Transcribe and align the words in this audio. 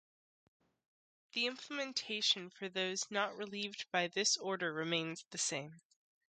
The 1.33 1.45
implementation 1.45 2.49
for 2.49 2.67
those 2.69 3.11
not 3.11 3.37
relieved 3.37 3.85
by 3.91 4.07
this 4.07 4.35
order 4.35 4.73
remained 4.73 5.25
the 5.29 5.37
same. 5.37 5.79